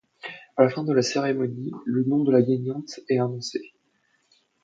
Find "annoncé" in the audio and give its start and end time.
3.19-3.71